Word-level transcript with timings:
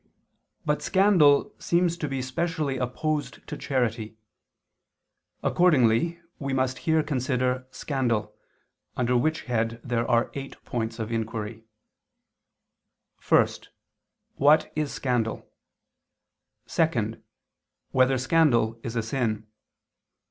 But 0.65 0.81
scandal 0.81 1.53
seems 1.59 1.95
to 1.97 2.07
be 2.07 2.23
specially 2.23 2.77
opposed 2.79 3.45
to 3.47 3.55
charity. 3.55 4.17
Accordingly 5.43 6.19
we 6.39 6.53
must 6.53 6.79
here 6.89 7.03
consider 7.03 7.67
scandal, 7.69 8.33
under 8.97 9.15
which 9.15 9.43
head 9.43 9.79
there 9.83 10.09
are 10.09 10.31
eight 10.33 10.55
points 10.65 10.97
of 10.97 11.11
inquiry: 11.11 11.65
(1) 13.29 13.47
What 14.37 14.73
is 14.75 14.91
scandal? 14.91 15.47
(2) 16.65 17.21
Whether 17.91 18.17
scandal 18.17 18.79
is 18.81 18.95
a 18.95 19.03
sin? 19.03 19.45